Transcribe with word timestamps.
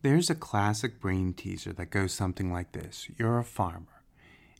There's 0.00 0.30
a 0.30 0.36
classic 0.36 1.00
brain 1.00 1.34
teaser 1.34 1.72
that 1.72 1.90
goes 1.90 2.12
something 2.12 2.52
like 2.52 2.70
this 2.70 3.08
You're 3.18 3.40
a 3.40 3.44
farmer, 3.44 4.04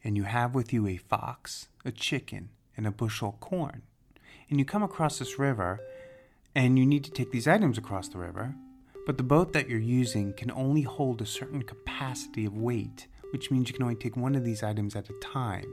and 0.02 0.16
you 0.16 0.24
have 0.24 0.52
with 0.52 0.72
you 0.72 0.88
a 0.88 0.96
fox, 0.96 1.68
a 1.84 1.92
chicken, 1.92 2.48
and 2.76 2.88
a 2.88 2.90
bushel 2.90 3.28
of 3.28 3.38
corn. 3.38 3.82
And 4.50 4.58
you 4.58 4.64
come 4.64 4.82
across 4.82 5.20
this 5.20 5.38
river, 5.38 5.78
and 6.56 6.76
you 6.76 6.84
need 6.84 7.04
to 7.04 7.12
take 7.12 7.30
these 7.30 7.46
items 7.46 7.78
across 7.78 8.08
the 8.08 8.18
river, 8.18 8.56
but 9.06 9.16
the 9.16 9.22
boat 9.22 9.52
that 9.52 9.68
you're 9.68 9.78
using 9.78 10.32
can 10.32 10.50
only 10.50 10.82
hold 10.82 11.22
a 11.22 11.26
certain 11.26 11.62
capacity 11.62 12.44
of 12.44 12.58
weight, 12.58 13.06
which 13.30 13.52
means 13.52 13.68
you 13.68 13.74
can 13.74 13.84
only 13.84 13.94
take 13.94 14.16
one 14.16 14.34
of 14.34 14.44
these 14.44 14.64
items 14.64 14.96
at 14.96 15.08
a 15.08 15.20
time. 15.20 15.72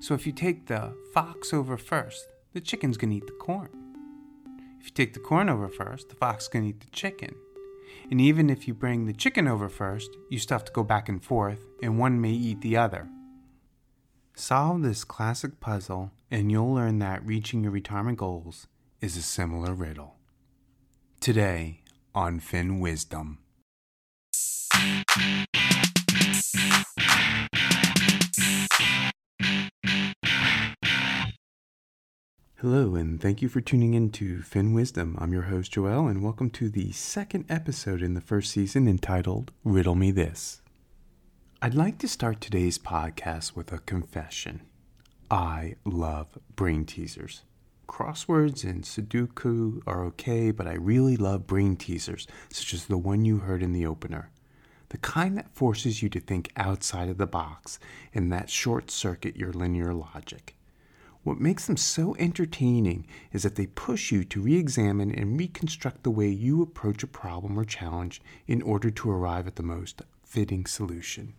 So 0.00 0.14
if 0.14 0.26
you 0.26 0.32
take 0.32 0.66
the 0.66 0.96
fox 1.12 1.54
over 1.54 1.76
first, 1.76 2.26
the 2.52 2.60
chicken's 2.60 2.96
gonna 2.96 3.14
eat 3.14 3.28
the 3.28 3.34
corn. 3.34 3.70
If 4.80 4.86
you 4.86 4.92
take 4.94 5.14
the 5.14 5.20
corn 5.20 5.48
over 5.48 5.68
first, 5.68 6.08
the 6.08 6.16
fox 6.16 6.48
can 6.48 6.64
eat 6.64 6.80
the 6.80 6.90
chicken. 6.90 7.36
And 8.10 8.20
even 8.20 8.50
if 8.50 8.68
you 8.68 8.74
bring 8.74 9.06
the 9.06 9.12
chicken 9.12 9.48
over 9.48 9.68
first, 9.68 10.10
you 10.30 10.38
still 10.38 10.56
have 10.56 10.64
to 10.66 10.72
go 10.72 10.82
back 10.82 11.08
and 11.08 11.22
forth, 11.22 11.66
and 11.82 11.98
one 11.98 12.20
may 12.20 12.32
eat 12.32 12.60
the 12.60 12.76
other. 12.76 13.08
Solve 14.34 14.82
this 14.82 15.04
classic 15.04 15.60
puzzle, 15.60 16.12
and 16.30 16.50
you'll 16.50 16.74
learn 16.74 16.98
that 16.98 17.24
reaching 17.24 17.62
your 17.62 17.72
retirement 17.72 18.18
goals 18.18 18.66
is 19.00 19.16
a 19.16 19.22
similar 19.22 19.74
riddle. 19.74 20.16
Today 21.20 21.82
on 22.14 22.40
Fin 22.40 22.80
Wizdom. 22.80 23.38
Hello, 32.64 32.94
and 32.94 33.20
thank 33.20 33.42
you 33.42 33.50
for 33.50 33.60
tuning 33.60 33.92
in 33.92 34.08
to 34.12 34.40
Fin 34.40 34.72
Wizdom. 34.72 35.20
I'm 35.20 35.34
your 35.34 35.42
host, 35.42 35.72
Joel, 35.72 36.08
and 36.08 36.22
welcome 36.22 36.48
to 36.52 36.70
the 36.70 36.92
second 36.92 37.44
episode 37.50 38.00
in 38.00 38.14
the 38.14 38.22
first 38.22 38.50
season 38.50 38.88
entitled 38.88 39.52
Riddle 39.64 39.96
Me 39.96 40.10
This. 40.10 40.62
I'd 41.60 41.74
like 41.74 41.98
to 41.98 42.08
start 42.08 42.40
today's 42.40 42.78
podcast 42.78 43.54
with 43.54 43.70
a 43.70 43.80
confession. 43.80 44.62
I 45.30 45.74
love 45.84 46.38
brain 46.56 46.86
teasers. 46.86 47.42
Crosswords 47.86 48.64
and 48.64 48.82
Sudoku 48.84 49.82
are 49.86 50.02
okay, 50.06 50.50
but 50.50 50.66
I 50.66 50.76
really 50.76 51.18
love 51.18 51.46
brain 51.46 51.76
teasers, 51.76 52.26
such 52.48 52.72
as 52.72 52.86
the 52.86 52.96
one 52.96 53.26
you 53.26 53.40
heard 53.40 53.62
in 53.62 53.74
the 53.74 53.84
opener. 53.84 54.30
The 54.88 54.96
kind 54.96 55.36
that 55.36 55.54
forces 55.54 56.02
you 56.02 56.08
to 56.08 56.18
think 56.18 56.50
outside 56.56 57.10
of 57.10 57.18
the 57.18 57.26
box 57.26 57.78
and 58.14 58.32
that 58.32 58.48
short 58.48 58.90
circuit 58.90 59.36
your 59.36 59.52
linear 59.52 59.92
logic. 59.92 60.56
What 61.24 61.40
makes 61.40 61.66
them 61.66 61.78
so 61.78 62.14
entertaining 62.18 63.06
is 63.32 63.42
that 63.42 63.54
they 63.54 63.66
push 63.66 64.12
you 64.12 64.24
to 64.24 64.42
re 64.42 64.56
examine 64.56 65.10
and 65.10 65.38
reconstruct 65.38 66.02
the 66.02 66.10
way 66.10 66.28
you 66.28 66.60
approach 66.60 67.02
a 67.02 67.06
problem 67.06 67.58
or 67.58 67.64
challenge 67.64 68.20
in 68.46 68.60
order 68.60 68.90
to 68.90 69.10
arrive 69.10 69.46
at 69.46 69.56
the 69.56 69.62
most 69.62 70.02
fitting 70.22 70.66
solution. 70.66 71.32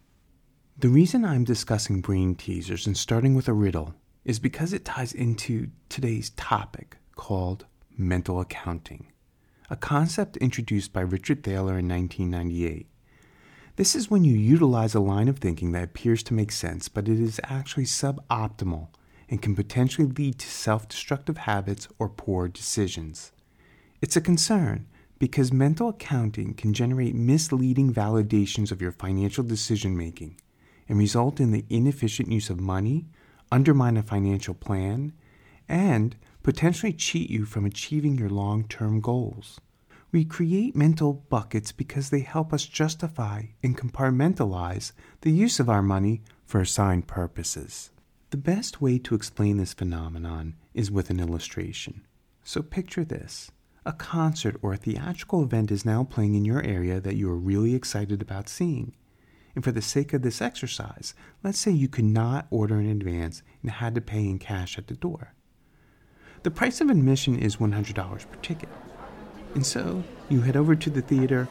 The 0.79 0.89
reason 0.89 1.23
I'm 1.23 1.43
discussing 1.43 2.01
brain 2.01 2.33
teasers 2.33 2.87
and 2.87 2.97
starting 2.97 3.35
with 3.35 3.47
a 3.47 3.53
riddle 3.53 3.93
is 4.25 4.39
because 4.39 4.73
it 4.73 4.85
ties 4.85 5.13
into 5.13 5.69
today's 5.87 6.31
topic 6.31 6.97
called 7.15 7.67
mental 7.95 8.41
accounting, 8.41 9.11
a 9.69 9.75
concept 9.75 10.35
introduced 10.37 10.93
by 10.93 11.01
Richard 11.01 11.43
Thaler 11.43 11.77
in 11.77 11.87
1998. 11.87 12.87
This 13.75 13.95
is 13.95 14.09
when 14.09 14.23
you 14.23 14.35
utilize 14.35 14.95
a 14.95 14.99
line 14.99 15.27
of 15.27 15.37
thinking 15.37 15.73
that 15.73 15.83
appears 15.83 16.23
to 16.23 16.33
make 16.33 16.51
sense, 16.51 16.89
but 16.89 17.07
it 17.07 17.19
is 17.19 17.39
actually 17.43 17.85
suboptimal 17.85 18.87
and 19.29 19.41
can 19.41 19.55
potentially 19.55 20.07
lead 20.07 20.39
to 20.39 20.47
self 20.47 20.87
destructive 20.87 21.37
habits 21.37 21.87
or 21.99 22.09
poor 22.09 22.47
decisions. 22.47 23.31
It's 24.01 24.15
a 24.15 24.21
concern 24.21 24.87
because 25.17 25.51
mental 25.51 25.89
accounting 25.89 26.53
can 26.53 26.73
generate 26.73 27.15
misleading 27.15 27.93
validations 27.93 28.71
of 28.71 28.81
your 28.81 28.91
financial 28.91 29.43
decision 29.43 29.97
making 29.97 30.39
and 30.87 30.99
result 30.99 31.39
in 31.39 31.51
the 31.51 31.65
inefficient 31.69 32.31
use 32.31 32.49
of 32.49 32.59
money, 32.59 33.05
undermine 33.51 33.97
a 33.97 34.03
financial 34.03 34.53
plan, 34.53 35.13
and 35.67 36.15
potentially 36.43 36.93
cheat 36.93 37.29
you 37.29 37.45
from 37.45 37.65
achieving 37.65 38.17
your 38.17 38.29
long 38.29 38.63
term 38.67 39.01
goals. 39.01 39.59
We 40.11 40.25
create 40.25 40.75
mental 40.75 41.13
buckets 41.13 41.71
because 41.71 42.09
they 42.09 42.21
help 42.21 42.53
us 42.53 42.65
justify 42.65 43.45
and 43.63 43.77
compartmentalize 43.77 44.91
the 45.21 45.31
use 45.31 45.59
of 45.59 45.69
our 45.69 45.81
money 45.81 46.21
for 46.45 46.61
assigned 46.61 47.07
purposes. 47.07 47.89
The 48.35 48.41
best 48.41 48.81
way 48.81 48.97
to 48.97 49.15
explain 49.15 49.55
this 49.55 49.73
phenomenon 49.73 50.55
is 50.73 50.91
with 50.91 51.09
an 51.09 51.21
illustration. 51.21 52.01
So 52.43 52.61
picture 52.61 53.05
this. 53.05 53.49
A 53.85 53.93
concert 53.93 54.57
or 54.61 54.73
a 54.73 54.77
theatrical 54.77 55.41
event 55.41 55.71
is 55.71 55.85
now 55.85 56.03
playing 56.03 56.35
in 56.35 56.43
your 56.43 56.61
area 56.61 56.99
that 56.99 57.15
you 57.15 57.31
are 57.31 57.37
really 57.37 57.73
excited 57.73 58.21
about 58.21 58.49
seeing. 58.49 58.93
And 59.55 59.63
for 59.63 59.71
the 59.71 59.81
sake 59.81 60.11
of 60.11 60.21
this 60.21 60.41
exercise, 60.41 61.13
let's 61.45 61.57
say 61.57 61.71
you 61.71 61.87
could 61.87 62.03
not 62.03 62.47
order 62.49 62.77
in 62.77 62.89
advance 62.89 63.41
and 63.61 63.71
had 63.71 63.95
to 63.95 64.01
pay 64.01 64.25
in 64.25 64.37
cash 64.37 64.77
at 64.77 64.87
the 64.87 64.95
door. 64.95 65.33
The 66.43 66.51
price 66.51 66.81
of 66.81 66.89
admission 66.89 67.39
is 67.39 67.55
$100 67.55 67.95
per 68.29 68.35
ticket. 68.41 68.69
And 69.53 69.65
so 69.65 70.03
you 70.27 70.41
head 70.41 70.57
over 70.57 70.75
to 70.75 70.89
the 70.89 71.01
theater, 71.01 71.47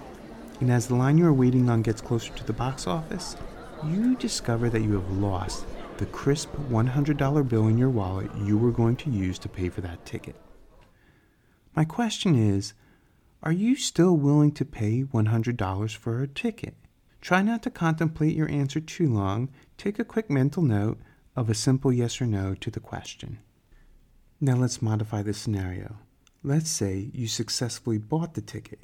and 0.61 0.71
as 0.71 0.89
the 0.89 0.97
line 0.97 1.17
you 1.17 1.25
are 1.25 1.33
waiting 1.33 1.71
on 1.71 1.81
gets 1.81 2.03
closer 2.03 2.35
to 2.35 2.45
the 2.45 2.53
box 2.53 2.87
office, 2.87 3.39
you 3.87 4.17
discover 4.17 4.69
that 4.69 4.83
you 4.83 4.93
have 4.93 5.11
lost 5.13 5.65
the 5.99 6.07
crisp 6.07 6.51
$100 6.71 7.49
bill 7.49 7.69
in 7.69 7.79
your 7.79 7.91
wallet 7.91 8.31
you 8.37 8.59
were 8.59 8.73
going 8.73 8.97
to 8.97 9.11
use 9.11 9.39
to 9.39 9.49
pay 9.49 9.69
for 9.69 9.81
that 9.81 10.05
ticket. 10.05 10.37
My 11.77 11.85
question 11.85 12.35
is 12.35 12.75
Are 13.43 13.53
you 13.53 13.77
still 13.77 14.17
willing 14.17 14.53
to 14.53 14.65
pay 14.65 15.05
$100 15.05 15.97
for 15.97 16.23
a 16.23 16.29
ticket? 16.29 16.75
Try 17.21 17.43
not 17.43 17.63
to 17.63 17.71
contemplate 17.71 18.37
your 18.37 18.51
answer 18.51 18.81
too 18.81 19.09
long. 19.09 19.49
Take 19.79 19.99
a 19.99 20.05
quick 20.05 20.29
mental 20.29 20.63
note 20.63 20.99
of 21.37 21.49
a 21.49 21.55
simple 21.55 21.93
yes 21.93 22.21
or 22.21 22.27
no 22.27 22.55
to 22.55 22.71
the 22.71 22.81
question. 22.81 23.39
Now 24.41 24.57
let's 24.57 24.83
modify 24.83 25.23
the 25.23 25.33
scenario. 25.33 25.97
Let's 26.43 26.71
say 26.71 27.11
you 27.13 27.27
successfully 27.27 27.99
bought 27.99 28.35
the 28.35 28.43
ticket, 28.43 28.81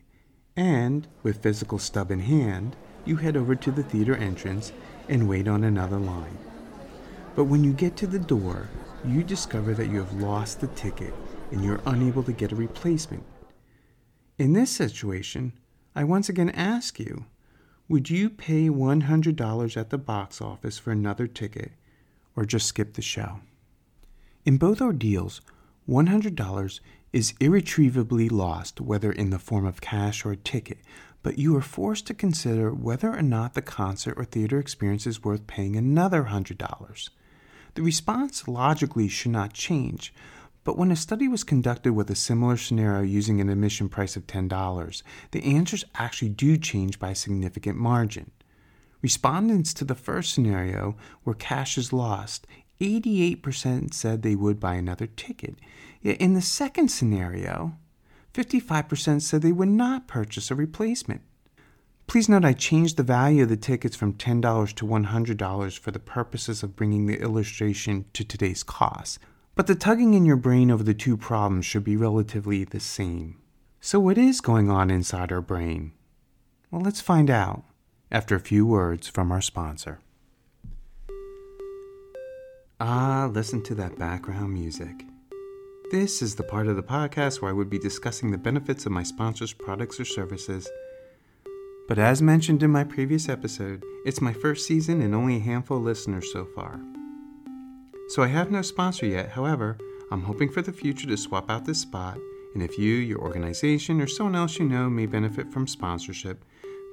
and 0.57 1.07
with 1.23 1.43
physical 1.43 1.79
stub 1.79 2.11
in 2.11 2.21
hand, 2.21 2.77
you 3.05 3.17
head 3.17 3.37
over 3.37 3.55
to 3.55 3.71
the 3.71 3.83
theater 3.83 4.17
entrance 4.17 4.73
and 5.09 5.29
wait 5.29 5.47
on 5.47 5.65
another 5.65 5.99
line. 5.99 6.39
But 7.35 7.45
when 7.45 7.63
you 7.65 7.73
get 7.73 7.97
to 7.99 8.07
the 8.07 8.19
door, 8.19 8.69
you 9.05 9.23
discover 9.23 9.73
that 9.75 9.89
you 9.89 9.99
have 9.99 10.13
lost 10.15 10.61
the 10.61 10.67
ticket 10.69 11.15
and 11.51 11.65
you're 11.65 11.81
unable 11.87 12.23
to 12.25 12.33
get 12.33 12.53
a 12.53 12.57
replacement. 12.57 13.25
In 14.39 14.53
this 14.53 14.71
situation, 14.71 15.53
I 15.95 16.05
once 16.05 16.29
again 16.29 16.51
ask 16.51 16.99
you 16.99 17.27
would 17.89 18.09
you 18.09 18.31
pay 18.31 18.69
$100 18.69 19.77
at 19.77 19.91
the 19.91 19.99
box 19.99 20.41
office 20.41 20.79
for 20.79 20.93
another 20.93 21.27
ticket 21.27 21.73
or 22.37 22.45
just 22.45 22.67
skip 22.67 22.95
the 22.95 23.03
show? 23.03 23.41
In 24.45 24.59
both 24.59 24.81
ordeals, 24.81 25.41
$100 25.89 26.81
is 27.13 27.35
irretrievably 27.41 28.29
lost, 28.29 28.81
whether 28.81 29.11
in 29.11 29.31
the 29.31 29.41
form 29.41 29.67
of 29.67 29.81
cash 29.81 30.25
or 30.25 30.31
a 30.31 30.37
ticket, 30.37 30.79
but 31.23 31.39
you 31.39 31.57
are 31.57 31.63
forced 31.63 32.07
to 32.07 32.15
consider 32.15 32.73
whether 32.73 33.13
or 33.13 33.23
not 33.23 33.55
the 33.55 33.63
concert 33.63 34.15
or 34.17 34.25
theater 34.25 34.59
experience 34.59 35.07
is 35.07 35.25
worth 35.25 35.49
paying 35.49 35.75
another 35.75 36.29
$100. 36.31 37.09
The 37.75 37.83
response 37.83 38.49
logically 38.49 39.09
should 39.09 39.33
not 39.33 39.53
change, 39.53 40.13
but 40.65 40.77
when 40.77 40.91
a 40.91 40.97
study 40.97 41.29
was 41.29 41.45
conducted 41.45 41.93
with 41.93 42.11
a 42.11 42.15
similar 42.15 42.57
scenario 42.57 43.03
using 43.03 43.41
an 43.41 43.49
admission 43.49 43.89
price 43.89 44.17
of 44.17 44.27
$10, 44.27 45.03
the 45.31 45.45
answers 45.45 45.85
actually 45.95 46.29
do 46.29 46.57
change 46.57 46.99
by 46.99 47.11
a 47.11 47.15
significant 47.15 47.79
margin. 47.79 48.31
Respondents 49.03 49.73
to 49.75 49.85
the 49.85 49.95
first 49.95 50.35
scenario, 50.35 50.97
where 51.25 51.35
cash 51.35 51.79
is 51.79 51.93
lost, 51.93 52.47
88% 52.81 53.95
said 53.95 54.23
they 54.23 54.35
would 54.35 54.61
buy 54.61 54.75
another 54.75 55.07
ticket. 55.07 55.57
Yet 56.03 56.21
in 56.21 56.35
the 56.35 56.43
second 56.43 56.89
scenario, 56.89 57.77
55% 58.35 59.23
said 59.23 59.43
they 59.43 59.53
would 59.53 59.69
not 59.69 60.09
purchase 60.09 60.51
a 60.51 60.55
replacement. 60.55 61.23
Please 62.11 62.29
note 62.29 62.45
I 62.45 62.55
changed 62.55 62.97
the 62.97 63.05
value 63.05 63.45
of 63.45 63.49
the 63.49 63.57
tickets 63.57 63.95
from 63.95 64.15
$10 64.15 64.75
to 64.75 64.85
$100 64.85 65.79
for 65.79 65.93
the 65.93 66.01
purposes 66.01 66.65
of 66.65 66.75
bringing 66.75 67.07
the 67.07 67.21
illustration 67.21 68.05
to 68.15 68.25
today's 68.25 68.65
cost. 68.65 69.21
But 69.55 69.69
the 69.69 69.77
tugging 69.77 70.15
in 70.15 70.25
your 70.25 70.35
brain 70.35 70.73
over 70.73 70.83
the 70.83 70.93
two 70.93 71.17
problems 71.17 71.67
should 71.67 71.85
be 71.85 71.97
relatively 71.97 72.65
the 72.65 72.81
same. 72.81 73.37
So, 73.81 74.01
what 74.01 74.19
is 74.19 74.41
going 74.41 74.69
on 74.69 74.91
inside 74.91 75.31
our 75.31 75.41
brain? 75.41 75.93
Well, 76.73 76.83
let's 76.83 77.01
find 77.01 77.31
out 77.31 77.63
after 78.11 78.35
a 78.35 78.41
few 78.41 78.67
words 78.67 79.07
from 79.07 79.31
our 79.31 79.41
sponsor. 79.41 80.01
Ah, 82.81 83.31
listen 83.33 83.63
to 83.63 83.75
that 83.77 84.01
background 84.01 84.53
music. 84.53 85.05
This 85.93 86.23
is 86.23 86.35
the 86.35 86.43
part 86.43 86.67
of 86.67 86.75
the 86.75 86.83
podcast 86.83 87.41
where 87.41 87.53
I 87.53 87.55
would 87.55 87.71
be 87.71 87.79
discussing 87.79 88.33
the 88.33 88.37
benefits 88.37 88.85
of 88.85 88.91
my 88.91 89.05
sponsor's 89.05 89.53
products 89.53 90.01
or 90.01 90.05
services 90.05 90.69
but 91.91 91.99
as 91.99 92.23
mentioned 92.23 92.63
in 92.63 92.71
my 92.71 92.85
previous 92.85 93.29
episode, 93.29 93.85
it's 94.05 94.21
my 94.21 94.33
first 94.33 94.65
season 94.65 95.03
and 95.03 95.13
only 95.13 95.39
a 95.39 95.41
handful 95.41 95.79
of 95.79 95.83
listeners 95.83 96.33
so 96.33 96.45
far. 96.45 96.81
So 98.11 98.23
I 98.23 98.29
have 98.29 98.53
no 98.53 98.63
sponsor 98.63 99.07
yet, 99.07 99.31
however, 99.31 99.77
I'm 100.13 100.23
hoping 100.23 100.53
for 100.53 100.63
the 100.63 100.73
future 100.73 101.09
to 101.09 101.17
swap 101.17 101.51
out 101.51 101.65
this 101.65 101.81
spot, 101.81 102.17
and 102.55 102.63
if 102.63 102.79
you, 102.79 102.95
your 102.95 103.19
organization, 103.19 104.01
or 104.01 104.07
someone 104.07 104.37
else 104.37 104.57
you 104.57 104.67
know 104.67 104.89
may 104.89 105.07
benefit 105.07 105.53
from 105.53 105.67
sponsorship, 105.67 106.45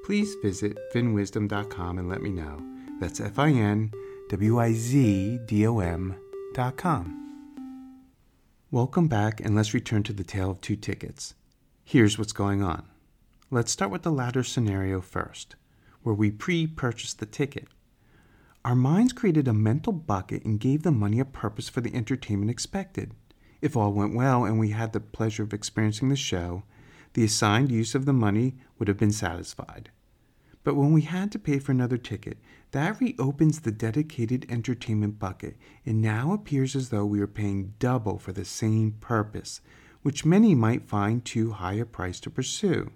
please 0.03 0.33
visit 0.41 0.75
finwizdom.com 0.91 1.99
and 1.99 2.09
let 2.09 2.23
me 2.23 2.31
know. 2.31 2.59
That's 2.99 3.19
F 3.19 3.37
I 3.37 3.51
N 3.51 3.91
W 4.29 4.57
I 4.57 4.73
Z 4.73 5.41
D 5.45 5.67
O 5.67 5.77
M.com. 5.77 7.13
Welcome 8.71 9.07
back, 9.07 9.41
and 9.41 9.55
let's 9.55 9.75
return 9.75 10.01
to 10.01 10.13
the 10.13 10.23
tale 10.23 10.49
of 10.49 10.61
two 10.61 10.75
tickets. 10.75 11.35
Here's 11.83 12.17
what's 12.17 12.33
going 12.33 12.63
on. 12.63 12.96
Let's 13.49 13.71
start 13.71 13.91
with 13.91 14.01
the 14.01 14.11
latter 14.11 14.43
scenario 14.43 14.99
first, 14.99 15.55
where 16.03 16.13
we 16.13 16.31
pre 16.31 16.67
purchased 16.67 17.19
the 17.19 17.25
ticket. 17.25 17.69
Our 18.65 18.75
minds 18.75 19.13
created 19.13 19.47
a 19.47 19.53
mental 19.53 19.93
bucket 19.93 20.43
and 20.43 20.59
gave 20.59 20.83
the 20.83 20.91
money 20.91 21.21
a 21.21 21.25
purpose 21.25 21.69
for 21.69 21.79
the 21.79 21.95
entertainment 21.95 22.51
expected. 22.51 23.13
If 23.61 23.77
all 23.77 23.93
went 23.93 24.13
well 24.13 24.43
and 24.43 24.59
we 24.59 24.71
had 24.71 24.91
the 24.91 24.99
pleasure 24.99 25.43
of 25.43 25.53
experiencing 25.53 26.09
the 26.09 26.17
show, 26.17 26.63
the 27.13 27.23
assigned 27.23 27.71
use 27.71 27.95
of 27.95 28.03
the 28.03 28.11
money 28.11 28.57
would 28.77 28.89
have 28.89 28.97
been 28.97 29.13
satisfied. 29.13 29.91
But 30.65 30.75
when 30.75 30.91
we 30.91 31.03
had 31.03 31.31
to 31.31 31.39
pay 31.39 31.59
for 31.59 31.71
another 31.71 31.97
ticket, 31.97 32.39
that 32.71 32.99
reopens 32.99 33.61
the 33.61 33.71
dedicated 33.71 34.45
entertainment 34.49 35.19
bucket 35.19 35.55
and 35.85 36.01
now 36.01 36.33
appears 36.33 36.75
as 36.75 36.89
though 36.89 37.05
we 37.05 37.21
are 37.21 37.27
paying 37.27 37.75
double 37.79 38.19
for 38.19 38.33
the 38.33 38.43
same 38.43 38.91
purpose, 38.99 39.61
which 40.01 40.25
many 40.25 40.53
might 40.53 40.89
find 40.89 41.23
too 41.23 41.51
high 41.51 41.75
a 41.75 41.85
price 41.85 42.19
to 42.19 42.29
pursue. 42.29 42.91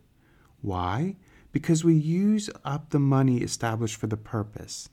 Why? 0.62 1.18
Because 1.52 1.84
we 1.84 1.96
use 1.96 2.50
up 2.64 2.90
the 2.90 3.00
money 3.00 3.38
established 3.38 3.96
for 3.96 4.08
the 4.08 4.18
purpose. 4.18 4.90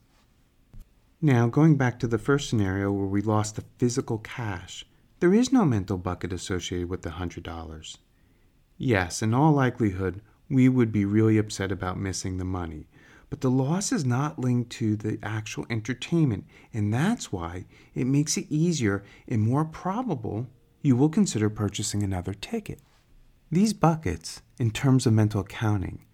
Now, 1.20 1.48
going 1.48 1.76
back 1.76 1.98
to 2.00 2.06
the 2.06 2.18
first 2.18 2.48
scenario 2.48 2.92
where 2.92 3.06
we 3.06 3.22
lost 3.22 3.56
the 3.56 3.64
physical 3.78 4.18
cash, 4.18 4.84
there 5.20 5.34
is 5.34 5.52
no 5.52 5.64
mental 5.64 5.98
bucket 5.98 6.32
associated 6.32 6.88
with 6.88 7.02
the 7.02 7.10
$100. 7.10 7.96
Yes, 8.76 9.22
in 9.22 9.34
all 9.34 9.52
likelihood, 9.52 10.20
we 10.48 10.68
would 10.68 10.92
be 10.92 11.04
really 11.04 11.36
upset 11.36 11.72
about 11.72 11.98
missing 11.98 12.38
the 12.38 12.44
money. 12.44 12.86
But 13.30 13.40
the 13.40 13.50
loss 13.50 13.92
is 13.92 14.04
not 14.04 14.38
linked 14.38 14.70
to 14.72 14.96
the 14.96 15.18
actual 15.22 15.66
entertainment, 15.68 16.46
and 16.72 16.94
that's 16.94 17.32
why 17.32 17.66
it 17.94 18.06
makes 18.06 18.36
it 18.36 18.46
easier 18.48 19.04
and 19.26 19.42
more 19.42 19.64
probable 19.64 20.46
you 20.80 20.96
will 20.96 21.08
consider 21.08 21.50
purchasing 21.50 22.02
another 22.02 22.32
ticket. 22.32 22.80
These 23.50 23.72
buckets, 23.72 24.40
in 24.58 24.70
terms 24.70 25.06
of 25.06 25.12
mental 25.12 25.40
accounting, 25.40 26.04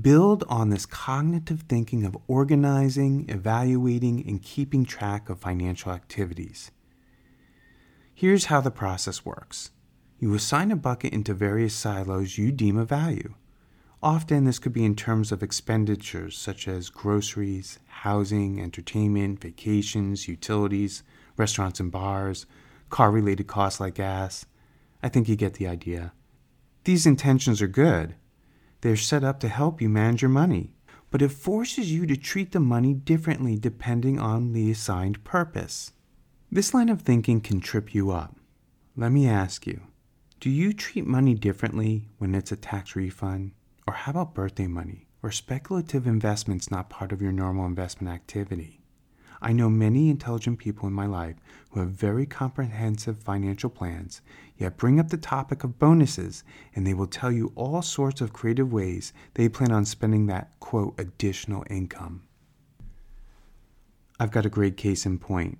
build 0.00 0.44
on 0.48 0.70
this 0.70 0.86
cognitive 0.86 1.62
thinking 1.62 2.04
of 2.04 2.16
organizing, 2.26 3.26
evaluating, 3.28 4.26
and 4.26 4.42
keeping 4.42 4.84
track 4.84 5.28
of 5.28 5.40
financial 5.40 5.92
activities. 5.92 6.70
Here's 8.14 8.46
how 8.46 8.60
the 8.60 8.70
process 8.70 9.24
works 9.24 9.70
you 10.18 10.34
assign 10.34 10.70
a 10.70 10.76
bucket 10.76 11.14
into 11.14 11.32
various 11.32 11.74
silos 11.74 12.36
you 12.36 12.52
deem 12.52 12.76
of 12.76 12.88
value. 12.88 13.34
Often, 14.02 14.44
this 14.44 14.58
could 14.58 14.72
be 14.72 14.84
in 14.84 14.94
terms 14.94 15.32
of 15.32 15.42
expenditures 15.42 16.36
such 16.36 16.68
as 16.68 16.90
groceries, 16.90 17.78
housing, 17.86 18.60
entertainment, 18.60 19.40
vacations, 19.40 20.28
utilities, 20.28 21.02
restaurants 21.36 21.80
and 21.80 21.90
bars, 21.90 22.46
car 22.88 23.10
related 23.10 23.46
costs 23.46 23.80
like 23.80 23.94
gas. 23.94 24.46
I 25.02 25.08
think 25.08 25.28
you 25.28 25.36
get 25.36 25.54
the 25.54 25.66
idea. 25.66 26.12
These 26.84 27.06
intentions 27.06 27.60
are 27.60 27.68
good, 27.68 28.14
they're 28.80 28.96
set 28.96 29.22
up 29.22 29.40
to 29.40 29.48
help 29.48 29.82
you 29.82 29.88
manage 29.88 30.22
your 30.22 30.30
money, 30.30 30.72
but 31.10 31.20
it 31.20 31.32
forces 31.32 31.92
you 31.92 32.06
to 32.06 32.16
treat 32.16 32.52
the 32.52 32.60
money 32.60 32.94
differently 32.94 33.56
depending 33.56 34.18
on 34.18 34.52
the 34.52 34.70
assigned 34.70 35.22
purpose. 35.24 35.92
This 36.50 36.72
line 36.72 36.88
of 36.88 37.02
thinking 37.02 37.40
can 37.40 37.60
trip 37.60 37.94
you 37.94 38.10
up. 38.10 38.36
Let 38.96 39.12
me 39.12 39.28
ask 39.28 39.66
you 39.66 39.82
do 40.40 40.48
you 40.48 40.72
treat 40.72 41.06
money 41.06 41.34
differently 41.34 42.08
when 42.16 42.34
it's 42.34 42.50
a 42.50 42.56
tax 42.56 42.96
refund? 42.96 43.52
Or 43.86 43.92
how 43.92 44.12
about 44.12 44.34
birthday 44.34 44.66
money 44.66 45.06
or 45.22 45.30
speculative 45.30 46.06
investments 46.06 46.70
not 46.70 46.88
part 46.88 47.12
of 47.12 47.20
your 47.20 47.32
normal 47.32 47.66
investment 47.66 48.14
activity? 48.14 48.79
I 49.42 49.52
know 49.52 49.70
many 49.70 50.10
intelligent 50.10 50.58
people 50.58 50.86
in 50.86 50.92
my 50.92 51.06
life 51.06 51.36
who 51.70 51.80
have 51.80 51.90
very 51.90 52.26
comprehensive 52.26 53.22
financial 53.22 53.70
plans, 53.70 54.20
yet 54.56 54.76
bring 54.76 55.00
up 55.00 55.08
the 55.08 55.16
topic 55.16 55.64
of 55.64 55.78
bonuses, 55.78 56.44
and 56.74 56.86
they 56.86 56.92
will 56.92 57.06
tell 57.06 57.32
you 57.32 57.52
all 57.54 57.80
sorts 57.80 58.20
of 58.20 58.32
creative 58.32 58.72
ways 58.72 59.12
they 59.34 59.48
plan 59.48 59.72
on 59.72 59.84
spending 59.84 60.26
that, 60.26 60.58
quote, 60.60 60.94
additional 60.98 61.64
income. 61.70 62.22
I've 64.18 64.30
got 64.30 64.44
a 64.44 64.50
great 64.50 64.76
case 64.76 65.06
in 65.06 65.18
point. 65.18 65.58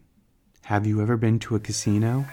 Have 0.65 0.87
you 0.87 1.01
ever 1.01 1.17
been 1.17 1.39
to 1.41 1.55
a 1.55 1.61
casino? 1.61 2.27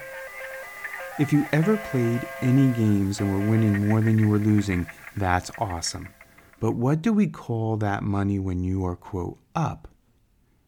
If 1.19 1.31
you 1.31 1.47
ever 1.53 1.77
played 1.77 2.27
any 2.41 2.73
games 2.73 3.21
and 3.21 3.31
were 3.31 3.49
winning 3.49 3.87
more 3.87 4.01
than 4.01 4.19
you 4.19 4.27
were 4.27 4.37
losing, 4.37 4.85
that's 5.15 5.49
awesome. 5.57 6.09
But 6.59 6.73
what 6.73 7.01
do 7.01 7.13
we 7.13 7.27
call 7.27 7.77
that 7.77 8.03
money 8.03 8.37
when 8.37 8.63
you 8.63 8.85
are, 8.85 8.95
quote, 8.95 9.39
up? 9.55 9.87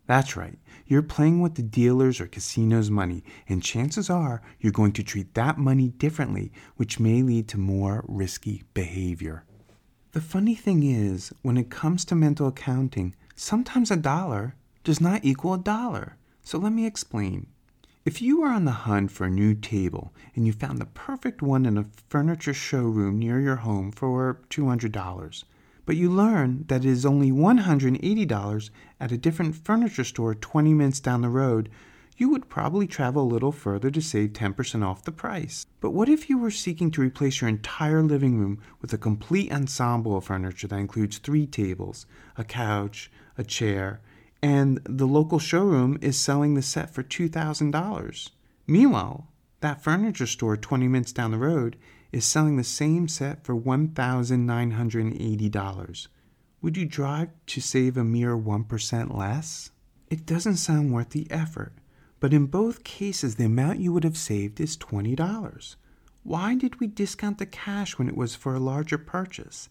That's 0.09 0.35
right, 0.35 0.57
you're 0.87 1.03
playing 1.03 1.39
with 1.39 1.53
the 1.53 1.61
dealer's 1.61 2.19
or 2.19 2.25
casino's 2.25 2.89
money, 2.89 3.23
and 3.47 3.61
chances 3.61 4.09
are 4.09 4.41
you're 4.59 4.71
going 4.71 4.93
to 4.93 5.03
treat 5.03 5.35
that 5.35 5.59
money 5.59 5.89
differently, 5.89 6.51
which 6.77 6.99
may 6.99 7.21
lead 7.21 7.47
to 7.49 7.59
more 7.59 8.03
risky 8.07 8.63
behavior. 8.73 9.43
The 10.13 10.19
funny 10.19 10.55
thing 10.55 10.81
is, 10.81 11.31
when 11.43 11.57
it 11.57 11.69
comes 11.69 12.05
to 12.05 12.15
mental 12.15 12.47
accounting, 12.47 13.13
sometimes 13.35 13.91
a 13.91 13.95
dollar 13.97 14.55
does 14.83 14.99
not 14.99 15.23
equal 15.23 15.53
a 15.53 15.59
dollar. 15.59 16.17
So 16.41 16.57
let 16.57 16.73
me 16.73 16.87
explain. 16.87 17.45
If 18.03 18.19
you 18.19 18.41
are 18.41 18.51
on 18.51 18.65
the 18.65 18.71
hunt 18.71 19.11
for 19.11 19.25
a 19.25 19.29
new 19.29 19.53
table 19.53 20.11
and 20.35 20.47
you 20.47 20.53
found 20.53 20.79
the 20.79 20.87
perfect 20.87 21.43
one 21.43 21.67
in 21.67 21.77
a 21.77 21.85
furniture 22.09 22.55
showroom 22.55 23.19
near 23.19 23.39
your 23.39 23.57
home 23.57 23.91
for 23.91 24.41
$200, 24.49 25.43
but 25.89 25.97
you 25.97 26.07
learn 26.07 26.65
that 26.67 26.85
it 26.85 26.87
is 26.87 27.03
only 27.03 27.31
$180 27.31 28.69
at 28.99 29.11
a 29.11 29.17
different 29.17 29.55
furniture 29.55 30.03
store 30.03 30.35
20 30.35 30.71
minutes 30.75 30.99
down 30.99 31.21
the 31.23 31.29
road, 31.29 31.67
you 32.15 32.29
would 32.29 32.47
probably 32.47 32.85
travel 32.85 33.23
a 33.23 33.33
little 33.33 33.51
further 33.51 33.89
to 33.89 33.99
save 33.99 34.33
10% 34.33 34.85
off 34.85 35.03
the 35.03 35.11
price. 35.11 35.65
But 35.81 35.89
what 35.89 36.07
if 36.07 36.29
you 36.29 36.37
were 36.37 36.51
seeking 36.51 36.91
to 36.91 37.01
replace 37.01 37.41
your 37.41 37.47
entire 37.47 38.03
living 38.03 38.37
room 38.37 38.61
with 38.83 38.93
a 38.93 38.99
complete 38.99 39.51
ensemble 39.51 40.15
of 40.15 40.25
furniture 40.25 40.67
that 40.67 40.77
includes 40.77 41.17
three 41.17 41.47
tables, 41.47 42.05
a 42.37 42.43
couch, 42.43 43.09
a 43.35 43.43
chair, 43.43 43.99
and 44.43 44.79
the 44.83 45.07
local 45.07 45.39
showroom 45.39 45.97
is 46.01 46.19
selling 46.19 46.53
the 46.53 46.61
set 46.61 46.91
for 46.91 47.01
$2,000? 47.01 48.29
Meanwhile, 48.67 49.27
that 49.61 49.83
furniture 49.83 50.27
store 50.27 50.55
20 50.55 50.87
minutes 50.87 51.13
down 51.13 51.31
the 51.31 51.39
road 51.39 51.77
is 52.11 52.25
selling 52.25 52.57
the 52.57 52.63
same 52.63 53.07
set 53.07 53.43
for 53.43 53.55
$1,980. 53.55 56.07
Would 56.61 56.75
you 56.75 56.85
drive 56.85 57.29
to 57.47 57.61
save 57.61 57.95
a 57.95 58.03
mere 58.03 58.37
1% 58.37 59.15
less? 59.15 59.71
It 60.09 60.25
doesn't 60.25 60.57
sound 60.57 60.91
worth 60.91 61.11
the 61.11 61.27
effort, 61.29 61.73
but 62.19 62.33
in 62.33 62.47
both 62.47 62.83
cases, 62.83 63.35
the 63.35 63.45
amount 63.45 63.79
you 63.79 63.93
would 63.93 64.03
have 64.03 64.17
saved 64.17 64.59
is 64.59 64.75
$20. 64.75 65.75
Why 66.23 66.55
did 66.55 66.79
we 66.79 66.87
discount 66.87 67.37
the 67.37 67.45
cash 67.45 67.97
when 67.97 68.09
it 68.09 68.17
was 68.17 68.35
for 68.35 68.53
a 68.53 68.59
larger 68.59 68.97
purchase? 68.97 69.69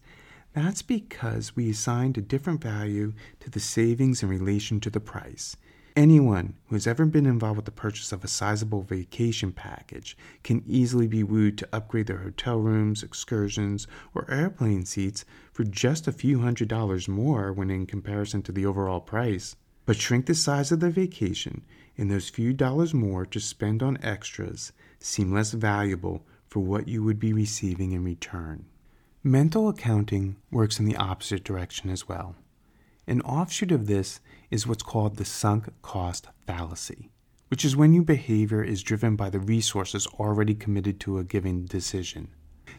That's 0.53 0.81
because 0.81 1.55
we 1.55 1.69
assigned 1.69 2.17
a 2.17 2.21
different 2.21 2.61
value 2.61 3.13
to 3.41 3.51
the 3.51 3.59
savings 3.59 4.23
in 4.23 4.29
relation 4.29 4.79
to 4.79 4.89
the 4.89 4.99
price. 4.99 5.55
Anyone 5.95 6.55
who 6.67 6.75
has 6.75 6.85
ever 6.85 7.05
been 7.05 7.25
involved 7.25 7.57
with 7.57 7.65
the 7.65 7.71
purchase 7.71 8.11
of 8.11 8.23
a 8.23 8.27
sizable 8.27 8.83
vacation 8.83 9.51
package 9.51 10.15
can 10.43 10.63
easily 10.67 11.07
be 11.07 11.23
wooed 11.23 11.57
to 11.57 11.69
upgrade 11.73 12.07
their 12.07 12.19
hotel 12.19 12.59
rooms, 12.59 13.03
excursions, 13.03 13.87
or 14.13 14.29
airplane 14.29 14.85
seats 14.85 15.25
for 15.51 15.63
just 15.63 16.07
a 16.07 16.11
few 16.11 16.41
hundred 16.41 16.67
dollars 16.67 17.07
more 17.07 17.51
when 17.51 17.69
in 17.69 17.85
comparison 17.85 18.41
to 18.43 18.51
the 18.51 18.65
overall 18.65 19.01
price. 19.01 19.55
But 19.85 19.97
shrink 19.97 20.27
the 20.27 20.35
size 20.35 20.71
of 20.71 20.79
the 20.79 20.91
vacation, 20.91 21.65
and 21.97 22.11
those 22.11 22.29
few 22.29 22.53
dollars 22.53 22.93
more 22.93 23.25
to 23.25 23.39
spend 23.39 23.81
on 23.81 23.97
extras 24.03 24.71
seem 24.99 25.31
less 25.33 25.51
valuable 25.51 26.25
for 26.47 26.59
what 26.59 26.87
you 26.87 27.03
would 27.03 27.19
be 27.19 27.33
receiving 27.33 27.91
in 27.93 28.03
return. 28.03 28.65
Mental 29.23 29.67
accounting 29.67 30.35
works 30.51 30.79
in 30.79 30.85
the 30.85 30.95
opposite 30.95 31.43
direction 31.43 31.89
as 31.89 32.07
well. 32.07 32.35
An 33.09 33.21
offshoot 33.21 33.71
of 33.71 33.87
this 33.87 34.19
is 34.51 34.67
what's 34.67 34.83
called 34.83 35.15
the 35.15 35.25
sunk 35.25 35.67
cost 35.81 36.27
fallacy, 36.45 37.09
which 37.47 37.65
is 37.65 37.75
when 37.75 37.91
your 37.91 38.03
behavior 38.03 38.63
is 38.63 38.83
driven 38.83 39.15
by 39.15 39.31
the 39.31 39.39
resources 39.39 40.05
already 40.19 40.53
committed 40.53 40.99
to 40.99 41.17
a 41.17 41.23
given 41.23 41.65
decision. 41.65 42.27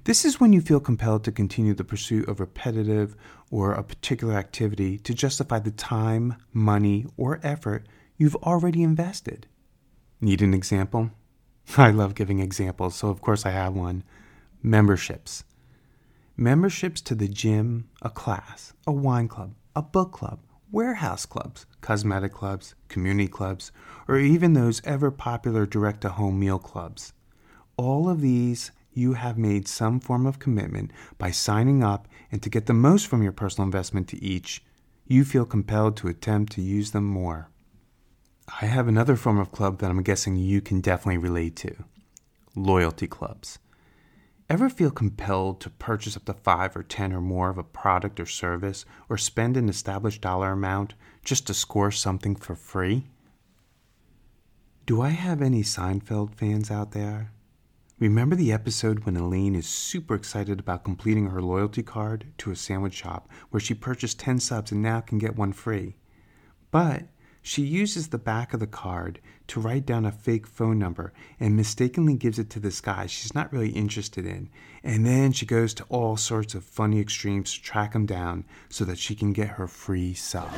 This 0.05 0.25
is 0.25 0.39
when 0.39 0.53
you 0.53 0.61
feel 0.61 0.79
compelled 0.79 1.25
to 1.25 1.33
continue 1.33 1.75
the 1.75 1.83
pursuit 1.83 2.29
of 2.29 2.39
repetitive 2.39 3.17
or 3.51 3.73
a 3.73 3.83
particular 3.83 4.35
activity 4.35 4.99
to 4.99 5.15
justify 5.15 5.59
the 5.59 5.73
time, 5.73 6.37
money, 6.53 7.07
or 7.17 7.41
effort 7.43 7.89
you've 8.17 8.37
already 8.37 8.85
invested. 8.85 9.49
Need 10.21 10.43
an 10.43 10.55
example? 10.55 11.11
I 11.77 11.91
love 11.91 12.15
giving 12.15 12.39
examples, 12.39 12.95
so 12.95 13.09
of 13.09 13.21
course 13.21 13.45
I 13.45 13.51
have 13.51 13.75
one. 13.75 14.05
Memberships. 14.63 15.43
Memberships 16.37 17.01
to 17.01 17.17
the 17.17 17.27
gym, 17.27 17.89
a 18.01 18.11
class, 18.11 18.75
a 18.87 18.93
wine 18.93 19.27
club, 19.27 19.55
a 19.75 19.83
book 19.83 20.13
club, 20.13 20.41
warehouse 20.71 21.27
clubs, 21.27 21.67
cosmetic 21.81 22.33
clubs, 22.33 22.75
community 22.89 23.29
clubs, 23.29 23.71
or 24.09 24.19
even 24.19 24.53
those 24.53 24.83
ever 24.85 25.11
popular 25.11 25.67
direct 25.67 26.01
to 26.01 26.09
home 26.09 26.39
meal 26.39 26.59
clubs. 26.59 27.13
All 27.77 28.09
of 28.09 28.21
these 28.21 28.73
you 28.93 29.15
have 29.15 29.39
made 29.39 29.69
some 29.69 30.01
form 30.01 30.27
of 30.27 30.39
commitment 30.39 30.91
by 31.19 31.31
signing 31.31 31.83
up 31.83 32.09
and 32.33 32.43
to 32.43 32.51
get 32.51 32.67
the 32.67 32.75
most 32.75 33.07
from 33.07 33.23
your 33.23 33.33
personal 33.33 33.67
investment 33.67 34.09
to 34.09 34.23
each, 34.23 34.63
you 35.07 35.25
feel 35.25 35.45
compelled 35.45 35.97
to 35.97 36.09
attempt 36.09 36.53
to 36.53 36.63
use 36.63 36.91
them 36.91 37.05
more. 37.05 37.49
I 38.61 38.67
have 38.67 38.89
another 38.89 39.17
form 39.17 39.39
of 39.39 39.53
club 39.53 39.79
that 39.79 39.91
I'm 39.91 40.03
guessing 40.03 40.37
you 40.37 40.61
can 40.61 40.81
definitely 40.81 41.19
relate 41.19 41.57
to 41.57 41.85
loyalty 42.57 43.07
clubs. 43.07 43.59
Ever 44.51 44.69
feel 44.69 44.91
compelled 44.91 45.61
to 45.61 45.71
purchase 45.71 46.17
up 46.17 46.25
to 46.25 46.35
5 46.35 46.77
or 46.77 46.83
10 46.83 47.13
or 47.13 47.21
more 47.21 47.51
of 47.51 47.59
a 47.59 47.63
product 47.63 48.19
or 48.19 48.27
service 48.27 48.85
or 49.09 49.17
spend 49.17 49.57
an 49.57 49.69
established 49.69 50.21
dollar 50.21 50.51
amount 50.51 50.95
just 51.25 51.47
to 51.47 51.55
score 51.55 51.93
something 51.93 52.35
for 52.35 52.57
free? 52.57 53.07
Do 54.87 55.03
I 55.03 55.11
have 55.11 55.41
any 55.41 55.63
Seinfeld 55.63 56.35
fans 56.35 56.69
out 56.69 56.91
there? 56.91 57.31
Remember 58.01 58.35
the 58.35 58.53
episode 58.53 59.05
when 59.05 59.17
Elaine 59.17 59.55
is 59.55 59.69
super 59.69 60.17
excited 60.17 60.59
about 60.59 60.83
completing 60.83 61.31
her 61.31 61.41
loyalty 61.41 61.85
card 61.85 62.27
to 62.39 62.51
a 62.51 62.57
sandwich 62.57 62.95
shop 62.95 63.29
where 63.51 63.61
she 63.61 63.75
purchased 63.75 64.19
10 64.19 64.41
subs 64.41 64.73
and 64.73 64.83
now 64.83 65.01
can 65.01 65.19
get 65.19 65.37
one 65.37 65.53
free? 65.53 65.95
But 66.73 67.05
she 67.43 67.63
uses 67.63 68.09
the 68.09 68.19
back 68.19 68.53
of 68.53 68.61
the 68.61 68.67
card 68.67 69.21
to 69.49 69.61
write 69.61 69.87
down 69.87 70.05
a 70.05 70.13
fake 70.13 70.47
phone 70.47 70.79
number 70.79 71.13
and 71.39 71.57
mistakenly 71.57 72.15
gives 72.15 72.39
it 72.39 72.51
to 72.51 72.61
this 72.61 72.81
guy 72.81 73.07
she's 73.07 73.35
not 73.35 73.53
really 73.53 73.71
interested 73.71 74.27
in. 74.27 74.49
And 74.85 75.05
then 75.05 75.33
she 75.33 75.47
goes 75.47 75.75
to 75.75 75.85
all 75.89 76.17
sorts 76.17 76.55
of 76.55 76.65
funny 76.65 77.01
extremes 77.01 77.55
to 77.55 77.63
track 77.63 77.95
him 77.95 78.07
down 78.07 78.45
so 78.69 78.85
that 78.85 78.99
she 78.99 79.15
can 79.15 79.33
get 79.33 79.49
her 79.49 79.67
free 79.67 80.15
sub. 80.15 80.51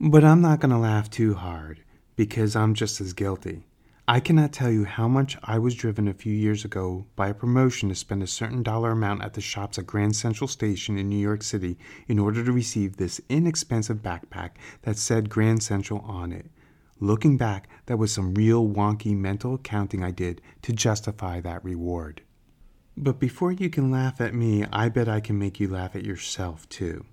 but 0.00 0.24
I'm 0.24 0.40
not 0.40 0.60
going 0.60 0.70
to 0.70 0.78
laugh 0.78 1.10
too 1.10 1.34
hard 1.34 1.80
because 2.16 2.54
I'm 2.54 2.74
just 2.74 3.00
as 3.00 3.12
guilty. 3.12 3.66
I 4.06 4.20
cannot 4.20 4.52
tell 4.52 4.70
you 4.70 4.84
how 4.84 5.08
much 5.08 5.38
I 5.42 5.58
was 5.58 5.74
driven 5.74 6.08
a 6.08 6.12
few 6.12 6.34
years 6.34 6.62
ago 6.62 7.06
by 7.16 7.28
a 7.28 7.34
promotion 7.34 7.88
to 7.88 7.94
spend 7.94 8.22
a 8.22 8.26
certain 8.26 8.62
dollar 8.62 8.90
amount 8.90 9.22
at 9.22 9.32
the 9.32 9.40
shops 9.40 9.78
at 9.78 9.86
Grand 9.86 10.14
Central 10.14 10.46
Station 10.46 10.98
in 10.98 11.08
New 11.08 11.16
York 11.16 11.42
City 11.42 11.78
in 12.06 12.18
order 12.18 12.44
to 12.44 12.52
receive 12.52 12.98
this 12.98 13.18
inexpensive 13.30 14.02
backpack 14.02 14.50
that 14.82 14.98
said 14.98 15.30
Grand 15.30 15.62
Central 15.62 16.00
on 16.00 16.32
it. 16.32 16.50
Looking 17.00 17.38
back, 17.38 17.66
that 17.86 17.96
was 17.96 18.12
some 18.12 18.34
real 18.34 18.68
wonky 18.68 19.16
mental 19.16 19.54
accounting 19.54 20.04
I 20.04 20.10
did 20.10 20.42
to 20.60 20.74
justify 20.74 21.40
that 21.40 21.64
reward. 21.64 22.20
But 22.98 23.18
before 23.18 23.52
you 23.52 23.70
can 23.70 23.90
laugh 23.90 24.20
at 24.20 24.34
me, 24.34 24.66
I 24.70 24.90
bet 24.90 25.08
I 25.08 25.20
can 25.20 25.38
make 25.38 25.58
you 25.58 25.68
laugh 25.68 25.96
at 25.96 26.04
yourself 26.04 26.68
too. 26.68 27.06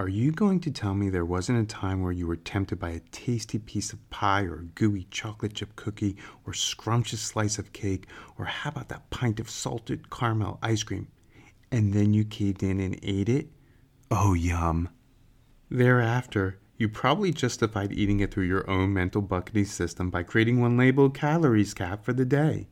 Are 0.00 0.08
you 0.08 0.32
going 0.32 0.60
to 0.60 0.70
tell 0.70 0.94
me 0.94 1.10
there 1.10 1.26
wasn't 1.26 1.60
a 1.60 1.66
time 1.66 2.00
where 2.00 2.10
you 2.10 2.26
were 2.26 2.34
tempted 2.34 2.78
by 2.78 2.88
a 2.88 3.00
tasty 3.12 3.58
piece 3.58 3.92
of 3.92 4.08
pie 4.08 4.44
or 4.44 4.60
a 4.60 4.64
gooey 4.64 5.06
chocolate 5.10 5.52
chip 5.52 5.76
cookie 5.76 6.16
or 6.46 6.54
scrumptious 6.54 7.20
slice 7.20 7.58
of 7.58 7.74
cake 7.74 8.06
or 8.38 8.46
how 8.46 8.70
about 8.70 8.88
that 8.88 9.10
pint 9.10 9.38
of 9.38 9.50
salted 9.50 10.08
caramel 10.08 10.58
ice 10.62 10.82
cream 10.82 11.08
and 11.70 11.92
then 11.92 12.14
you 12.14 12.24
caved 12.24 12.62
in 12.62 12.80
and 12.80 12.98
ate 13.02 13.28
it? 13.28 13.50
Oh, 14.10 14.32
yum. 14.32 14.88
Thereafter, 15.68 16.58
you 16.78 16.88
probably 16.88 17.30
justified 17.30 17.92
eating 17.92 18.20
it 18.20 18.32
through 18.32 18.46
your 18.46 18.70
own 18.70 18.94
mental 18.94 19.20
bucketing 19.20 19.66
system 19.66 20.08
by 20.08 20.22
creating 20.22 20.62
one 20.62 20.78
labeled 20.78 21.14
calories 21.14 21.74
cap 21.74 22.06
for 22.06 22.14
the 22.14 22.24
day. 22.24 22.68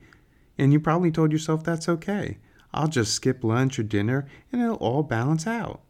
And 0.56 0.72
you 0.72 0.80
probably 0.80 1.10
told 1.10 1.32
yourself 1.32 1.62
that's 1.62 1.90
okay. 1.90 2.38
I'll 2.72 2.88
just 2.88 3.12
skip 3.12 3.44
lunch 3.44 3.78
or 3.78 3.82
dinner 3.82 4.26
and 4.50 4.62
it'll 4.62 4.76
all 4.76 5.02
balance 5.02 5.46
out 5.46 5.82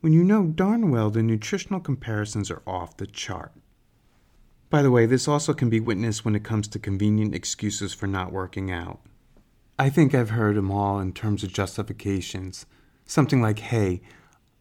when 0.00 0.12
you 0.12 0.24
know 0.24 0.46
darn 0.46 0.90
well 0.90 1.10
the 1.10 1.22
nutritional 1.22 1.80
comparisons 1.80 2.50
are 2.50 2.62
off 2.66 2.96
the 2.96 3.06
chart. 3.06 3.52
By 4.70 4.82
the 4.82 4.90
way, 4.90 5.04
this 5.04 5.26
also 5.26 5.52
can 5.52 5.68
be 5.68 5.80
witnessed 5.80 6.24
when 6.24 6.36
it 6.36 6.44
comes 6.44 6.68
to 6.68 6.78
convenient 6.78 7.34
excuses 7.34 7.92
for 7.92 8.06
not 8.06 8.32
working 8.32 8.70
out. 8.70 9.00
I 9.78 9.90
think 9.90 10.14
I've 10.14 10.30
heard 10.30 10.56
them 10.56 10.70
all 10.70 11.00
in 11.00 11.12
terms 11.12 11.42
of 11.42 11.52
justifications. 11.52 12.66
Something 13.04 13.42
like, 13.42 13.58
hey, 13.58 14.00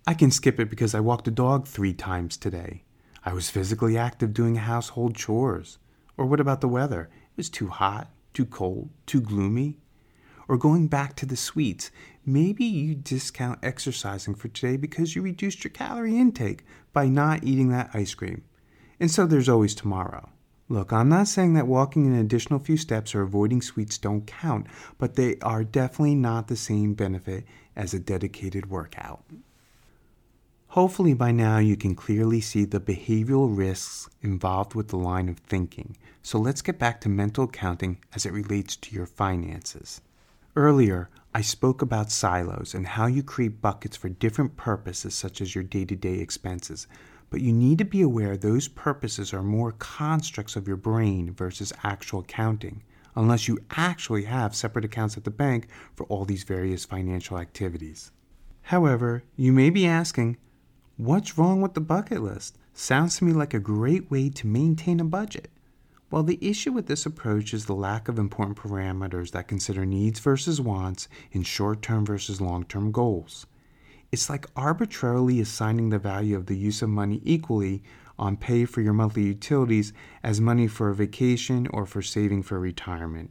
I 0.08 0.14
can 0.14 0.32
skip 0.32 0.60
it 0.60 0.70
because 0.70 0.96
I 0.96 1.00
walked 1.00 1.26
the 1.26 1.32
dog 1.32 1.68
three 1.68 1.94
times 1.94 2.36
today. 2.36 2.84
I 3.24 3.34
was 3.34 3.50
physically 3.50 3.98
active 3.98 4.34
doing 4.34 4.56
household 4.56 5.16
chores. 5.16 5.78
Or 6.18 6.26
what 6.26 6.40
about 6.40 6.62
the 6.62 6.68
weather? 6.68 7.10
It 7.12 7.38
was 7.38 7.50
too 7.50 7.68
hot, 7.68 8.12
too 8.34 8.46
cold, 8.46 8.90
too 9.06 9.22
gloomy. 9.22 9.78
Or 10.48 10.58
going 10.58 10.88
back 10.88 11.16
to 11.18 11.28
the 11.28 11.38
sweets, 11.38 11.92
maybe 12.34 12.66
you 12.66 12.96
discount 12.96 13.60
exercising 13.64 14.36
for 14.36 14.48
today 14.48 14.78
because 14.78 15.16
you 15.16 15.22
reduced 15.22 15.64
your 15.64 15.72
calorie 15.72 16.18
intake 16.18 16.64
by 16.94 17.08
not 17.08 17.44
eating 17.44 17.70
that 17.70 17.90
ice 17.94 18.14
cream. 18.14 18.44
And 19.00 19.10
so 19.10 19.26
there's 19.26 19.50
always 19.50 19.76
tomorrow. 19.76 20.30
Look, 20.68 20.94
I'm 20.94 21.10
not 21.10 21.28
saying 21.28 21.56
that 21.56 21.68
walking 21.68 22.06
an 22.06 22.16
additional 22.16 22.60
few 22.60 22.78
steps 22.78 23.16
or 23.16 23.22
avoiding 23.22 23.62
sweets 23.62 23.98
don't 23.98 24.28
count, 24.28 24.68
but 25.00 25.16
they 25.16 25.38
are 25.42 25.64
definitely 25.64 26.16
not 26.16 26.48
the 26.48 26.56
same 26.56 26.94
benefit 26.94 27.46
as 27.76 27.94
a 27.94 28.00
dedicated 28.00 28.70
workout. 28.70 29.24
Hopefully, 30.74 31.16
by 31.16 31.32
now 31.32 31.58
you 31.58 31.76
can 31.76 31.96
clearly 31.96 32.40
see 32.40 32.64
the 32.64 32.80
behavioral 32.80 33.58
risks 33.58 34.08
involved 34.22 34.76
with 34.76 34.90
the 34.90 34.98
line 34.98 35.28
of 35.28 35.40
thinking. 35.40 35.98
So 36.22 36.38
let's 36.38 36.62
get 36.62 36.78
back 36.78 37.02
to 37.02 37.10
mental 37.10 37.46
accounting 37.46 37.98
as 38.14 38.28
it 38.28 38.34
relates 38.34 38.76
to 38.76 38.94
your 38.94 39.08
finances. 39.08 40.02
Earlier, 40.56 41.10
I 41.32 41.42
spoke 41.42 41.84
about 41.84 42.12
silos 42.12 42.74
and 42.74 42.88
how 42.88 43.06
you 43.06 43.22
create 43.22 43.62
buckets 43.62 43.96
for 43.96 44.10
different 44.10 44.58
purposes, 44.58 45.14
such 45.14 45.42
as 45.42 45.54
your 45.54 45.64
day 45.64 45.86
to 45.86 45.96
day 45.96 46.16
expenses. 46.16 46.88
But 47.30 47.42
you 47.42 47.54
need 47.54 47.78
to 47.78 47.86
be 47.86 48.02
aware 48.02 48.36
those 48.36 48.68
purposes 48.68 49.32
are 49.32 49.44
more 49.44 49.74
constructs 49.74 50.56
of 50.56 50.68
your 50.68 50.76
brain 50.76 51.32
versus 51.32 51.72
actual 51.84 52.22
accounting, 52.22 52.82
unless 53.16 53.48
you 53.48 53.60
actually 53.70 54.24
have 54.24 54.56
separate 54.56 54.86
accounts 54.86 55.18
at 55.18 55.24
the 55.24 55.30
bank 55.30 55.68
for 55.96 56.06
all 56.08 56.26
these 56.26 56.44
various 56.44 56.84
financial 56.84 57.38
activities. 57.38 58.12
However, 58.64 59.24
you 59.36 59.54
may 59.54 59.70
be 59.70 59.86
asking, 59.86 60.38
what's 60.98 61.38
wrong 61.38 61.62
with 61.62 61.76
the 61.76 61.82
bucket 61.82 62.24
list? 62.24 62.58
Sounds 62.74 63.18
to 63.18 63.26
me 63.26 63.34
like 63.34 63.54
a 63.54 63.60
great 63.60 64.10
way 64.10 64.30
to 64.30 64.48
maintain 64.48 65.00
a 65.00 65.06
budget. 65.06 65.52
Well, 66.12 66.24
the 66.24 66.40
issue 66.42 66.72
with 66.72 66.88
this 66.88 67.06
approach 67.06 67.54
is 67.54 67.66
the 67.66 67.76
lack 67.76 68.08
of 68.08 68.18
important 68.18 68.58
parameters 68.58 69.32
that 69.32 69.48
consider 69.48 69.86
needs 69.86 70.20
versus 70.20 70.60
wants 70.60 71.08
in 71.32 71.44
short 71.44 71.84
term 71.84 72.04
versus 72.04 72.42
long 72.42 72.64
term 72.64 72.92
goals. 72.92 73.46
It's 74.12 74.28
like 74.28 74.48
arbitrarily 74.56 75.40
assigning 75.40 75.90
the 75.90 76.00
value 76.00 76.36
of 76.36 76.48
the 76.48 76.58
use 76.58 76.82
of 76.82 76.90
money 76.90 77.22
equally 77.24 77.84
on 78.18 78.38
pay 78.38 78.66
for 78.66 78.82
your 78.82 78.94
monthly 78.94 79.22
utilities 79.24 79.94
as 80.24 80.42
money 80.42 80.68
for 80.68 80.90
a 80.90 80.96
vacation 80.96 81.68
or 81.68 81.86
for 81.86 82.02
saving 82.02 82.42
for 82.42 82.60
retirement. 82.60 83.30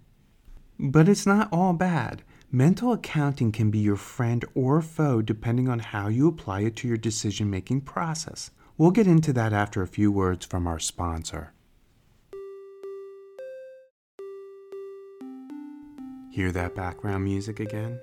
But 0.78 1.08
it's 1.08 1.26
not 1.26 1.48
all 1.50 1.72
bad. 1.72 2.22
Mental 2.52 2.92
accounting 2.92 3.50
can 3.50 3.72
be 3.72 3.80
your 3.80 3.96
friend 3.96 4.44
or 4.54 4.80
foe 4.80 5.20
depending 5.20 5.68
on 5.68 5.80
how 5.80 6.06
you 6.06 6.28
apply 6.28 6.60
it 6.60 6.76
to 6.76 6.88
your 6.88 6.96
decision 6.96 7.50
making 7.50 7.80
process. 7.80 8.52
We'll 8.76 8.92
get 8.92 9.08
into 9.08 9.32
that 9.32 9.52
after 9.52 9.82
a 9.82 9.88
few 9.88 10.12
words 10.12 10.46
from 10.46 10.68
our 10.68 10.78
sponsor. 10.78 11.52
Hear 16.38 16.52
that 16.52 16.76
background 16.76 17.24
music 17.24 17.58
again? 17.58 17.98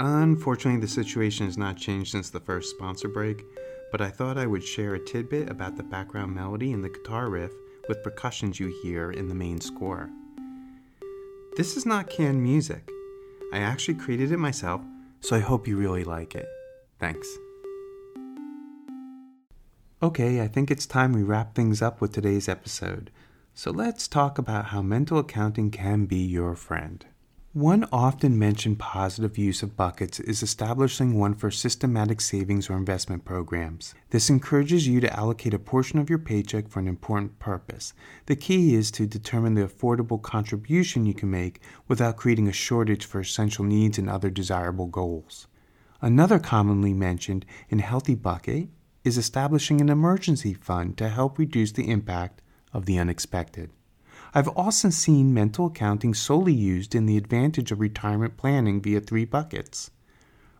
Unfortunately, 0.00 0.80
the 0.80 0.88
situation 0.88 1.46
has 1.46 1.56
not 1.56 1.76
changed 1.76 2.10
since 2.10 2.28
the 2.28 2.40
first 2.40 2.70
sponsor 2.70 3.06
break, 3.06 3.44
but 3.92 4.00
I 4.00 4.10
thought 4.10 4.36
I 4.36 4.48
would 4.48 4.64
share 4.64 4.96
a 4.96 4.98
tidbit 4.98 5.48
about 5.48 5.76
the 5.76 5.84
background 5.84 6.34
melody 6.34 6.72
and 6.72 6.82
the 6.82 6.88
guitar 6.88 7.30
riff 7.30 7.52
with 7.88 8.02
percussions 8.02 8.58
you 8.58 8.74
hear 8.82 9.12
in 9.12 9.28
the 9.28 9.34
main 9.36 9.60
score. 9.60 10.10
This 11.56 11.76
is 11.76 11.86
not 11.86 12.10
canned 12.10 12.42
music. 12.42 12.90
I 13.52 13.58
actually 13.58 13.94
created 13.94 14.32
it 14.32 14.38
myself, 14.38 14.80
so 15.20 15.36
I 15.36 15.38
hope 15.38 15.68
you 15.68 15.76
really 15.76 16.02
like 16.02 16.34
it. 16.34 16.48
Thanks. 16.98 17.28
Okay, 20.02 20.40
I 20.40 20.48
think 20.48 20.68
it's 20.68 20.84
time 20.84 21.12
we 21.12 21.22
wrap 21.22 21.54
things 21.54 21.80
up 21.80 22.00
with 22.00 22.12
today's 22.12 22.48
episode. 22.48 23.12
So 23.54 23.70
let's 23.70 24.08
talk 24.08 24.36
about 24.36 24.64
how 24.64 24.82
mental 24.82 25.18
accounting 25.18 25.70
can 25.70 26.06
be 26.06 26.16
your 26.16 26.56
friend. 26.56 27.06
One 27.54 27.86
often 27.92 28.38
mentioned 28.38 28.78
positive 28.78 29.36
use 29.36 29.62
of 29.62 29.76
buckets 29.76 30.18
is 30.18 30.42
establishing 30.42 31.18
one 31.18 31.34
for 31.34 31.50
systematic 31.50 32.22
savings 32.22 32.70
or 32.70 32.78
investment 32.78 33.26
programs. 33.26 33.94
This 34.08 34.30
encourages 34.30 34.88
you 34.88 35.00
to 35.00 35.14
allocate 35.14 35.52
a 35.52 35.58
portion 35.58 35.98
of 35.98 36.08
your 36.08 36.18
paycheck 36.18 36.70
for 36.70 36.80
an 36.80 36.88
important 36.88 37.38
purpose. 37.38 37.92
The 38.24 38.36
key 38.36 38.74
is 38.74 38.90
to 38.92 39.06
determine 39.06 39.52
the 39.52 39.66
affordable 39.66 40.22
contribution 40.22 41.04
you 41.04 41.12
can 41.12 41.30
make 41.30 41.60
without 41.88 42.16
creating 42.16 42.48
a 42.48 42.52
shortage 42.52 43.04
for 43.04 43.20
essential 43.20 43.66
needs 43.66 43.98
and 43.98 44.08
other 44.08 44.30
desirable 44.30 44.86
goals. 44.86 45.46
Another 46.00 46.38
commonly 46.38 46.94
mentioned 46.94 47.44
and 47.70 47.82
healthy 47.82 48.14
bucket 48.14 48.68
is 49.04 49.18
establishing 49.18 49.82
an 49.82 49.90
emergency 49.90 50.54
fund 50.54 50.96
to 50.96 51.10
help 51.10 51.38
reduce 51.38 51.72
the 51.72 51.90
impact 51.90 52.40
of 52.72 52.86
the 52.86 52.98
unexpected. 52.98 53.68
I've 54.34 54.48
also 54.48 54.88
seen 54.88 55.34
mental 55.34 55.66
accounting 55.66 56.14
solely 56.14 56.54
used 56.54 56.94
in 56.94 57.04
the 57.04 57.18
advantage 57.18 57.70
of 57.70 57.80
retirement 57.80 58.38
planning 58.38 58.80
via 58.80 59.00
three 59.00 59.26
buckets 59.26 59.90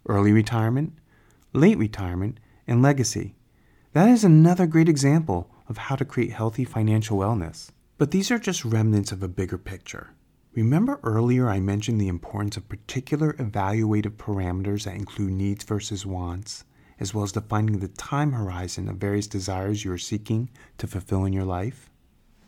early 0.07 0.33
retirement, 0.33 0.93
late 1.53 1.79
retirement, 1.79 2.39
and 2.67 2.83
legacy. 2.83 3.37
That 3.93 4.09
is 4.09 4.25
another 4.25 4.67
great 4.67 4.89
example 4.89 5.49
of 5.69 5.79
how 5.79 5.95
to 5.97 6.05
create 6.05 6.33
healthy 6.33 6.65
financial 6.65 7.19
wellness. 7.19 7.71
But 7.99 8.11
these 8.11 8.31
are 8.31 8.39
just 8.39 8.65
remnants 8.65 9.13
of 9.13 9.23
a 9.23 9.29
bigger 9.29 9.59
picture. 9.59 10.11
Remember 10.55 10.99
earlier 11.05 11.49
I 11.49 11.61
mentioned 11.61 12.01
the 12.01 12.09
importance 12.09 12.57
of 12.57 12.69
particular 12.69 13.33
evaluative 13.35 14.17
parameters 14.17 14.85
that 14.85 14.97
include 14.97 15.33
needs 15.33 15.63
versus 15.63 16.05
wants, 16.05 16.65
as 16.99 17.15
well 17.15 17.25
as 17.25 17.33
defining 17.33 17.79
the 17.79 17.89
time 17.89 18.33
horizon 18.33 18.89
of 18.89 18.97
various 18.97 19.29
desires 19.29 19.85
you 19.85 19.93
are 19.93 19.99
seeking 19.99 20.51
to 20.79 20.89
fulfill 20.89 21.25
in 21.25 21.33
your 21.33 21.45
life? 21.45 21.92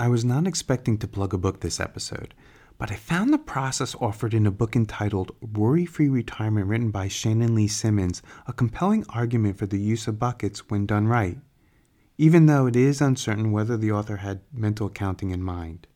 I 0.01 0.09
was 0.09 0.25
not 0.25 0.49
expecting 0.49 0.99
to 0.99 1.07
plug 1.07 1.33
a 1.33 1.39
book 1.39 1.61
this 1.61 1.79
episode, 1.79 2.35
but 2.79 2.91
I 2.91 2.97
found 2.97 3.33
the 3.33 3.39
process 3.39 3.95
offered 4.01 4.35
in 4.35 4.45
a 4.45 4.51
book 4.51 4.75
entitled 4.75 5.37
Worry 5.41 5.87
Free 5.87 6.09
Retirement, 6.09 6.67
written 6.67 6.91
by 6.91 7.07
Shannon 7.07 7.55
Lee 7.55 7.69
Simmons, 7.69 8.21
a 8.49 8.53
compelling 8.53 9.05
argument 9.11 9.57
for 9.57 9.67
the 9.67 9.79
use 9.79 10.09
of 10.09 10.19
buckets 10.19 10.69
when 10.69 10.85
done 10.85 11.07
right, 11.07 11.39
even 12.19 12.47
though 12.47 12.67
it 12.67 12.75
is 12.75 13.01
uncertain 13.01 13.53
whether 13.53 13.77
the 13.77 13.93
author 13.93 14.17
had 14.17 14.41
mental 14.53 14.89
accounting 14.89 15.31
in 15.31 15.43
mind. 15.43 15.87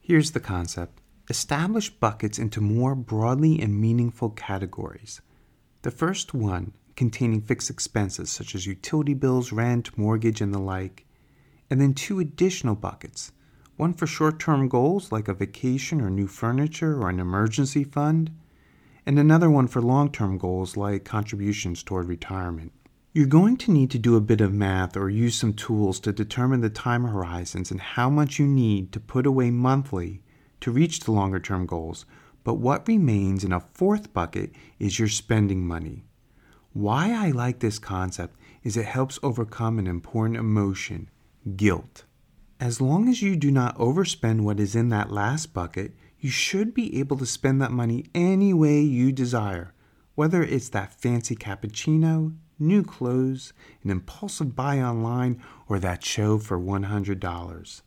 Here's 0.00 0.30
the 0.30 0.40
concept 0.40 1.00
establish 1.28 1.90
buckets 1.90 2.38
into 2.38 2.60
more 2.60 2.94
broadly 2.94 3.58
and 3.60 3.80
meaningful 3.80 4.30
categories. 4.30 5.22
The 5.82 5.90
first 5.90 6.34
one, 6.34 6.72
containing 6.94 7.40
fixed 7.40 7.70
expenses 7.70 8.30
such 8.30 8.54
as 8.54 8.66
utility 8.66 9.14
bills, 9.14 9.50
rent, 9.50 9.98
mortgage, 9.98 10.40
and 10.40 10.54
the 10.54 10.60
like, 10.60 11.04
and 11.70 11.80
then 11.80 11.94
two 11.94 12.20
additional 12.20 12.74
buckets 12.74 13.32
one 13.76 13.92
for 13.92 14.06
short 14.06 14.38
term 14.38 14.68
goals 14.68 15.10
like 15.10 15.26
a 15.26 15.34
vacation 15.34 16.00
or 16.00 16.08
new 16.08 16.28
furniture 16.28 17.00
or 17.00 17.08
an 17.08 17.18
emergency 17.18 17.82
fund, 17.82 18.30
and 19.04 19.18
another 19.18 19.50
one 19.50 19.66
for 19.66 19.82
long 19.82 20.12
term 20.12 20.38
goals 20.38 20.76
like 20.76 21.04
contributions 21.04 21.82
toward 21.82 22.06
retirement. 22.06 22.72
You're 23.12 23.26
going 23.26 23.56
to 23.58 23.72
need 23.72 23.90
to 23.90 23.98
do 23.98 24.16
a 24.16 24.20
bit 24.20 24.40
of 24.40 24.52
math 24.52 24.96
or 24.96 25.10
use 25.10 25.36
some 25.36 25.54
tools 25.54 25.98
to 26.00 26.12
determine 26.12 26.60
the 26.60 26.70
time 26.70 27.04
horizons 27.04 27.70
and 27.70 27.80
how 27.80 28.08
much 28.08 28.38
you 28.38 28.46
need 28.46 28.92
to 28.92 29.00
put 29.00 29.26
away 29.26 29.50
monthly 29.50 30.22
to 30.60 30.72
reach 30.72 31.00
the 31.00 31.12
longer 31.12 31.40
term 31.40 31.66
goals. 31.66 32.06
But 32.44 32.54
what 32.54 32.86
remains 32.86 33.42
in 33.42 33.52
a 33.52 33.60
fourth 33.60 34.12
bucket 34.12 34.52
is 34.78 34.98
your 34.98 35.08
spending 35.08 35.66
money. 35.66 36.04
Why 36.72 37.12
I 37.12 37.30
like 37.30 37.58
this 37.60 37.78
concept 37.78 38.38
is 38.62 38.76
it 38.76 38.86
helps 38.86 39.18
overcome 39.22 39.78
an 39.78 39.86
important 39.86 40.36
emotion 40.36 41.08
guilt. 41.56 42.04
As 42.60 42.80
long 42.80 43.08
as 43.08 43.20
you 43.20 43.36
do 43.36 43.50
not 43.50 43.76
overspend 43.78 44.40
what 44.42 44.60
is 44.60 44.74
in 44.74 44.88
that 44.88 45.10
last 45.10 45.52
bucket, 45.52 45.92
you 46.18 46.30
should 46.30 46.72
be 46.72 46.98
able 46.98 47.18
to 47.18 47.26
spend 47.26 47.60
that 47.60 47.72
money 47.72 48.06
any 48.14 48.54
way 48.54 48.80
you 48.80 49.12
desire, 49.12 49.74
whether 50.14 50.42
it's 50.42 50.70
that 50.70 50.94
fancy 50.94 51.36
cappuccino, 51.36 52.34
new 52.58 52.82
clothes, 52.82 53.52
an 53.82 53.90
impulsive 53.90 54.56
buy 54.56 54.80
online, 54.80 55.42
or 55.68 55.78
that 55.78 56.04
show 56.04 56.38
for 56.38 56.58
$100. 56.58 57.82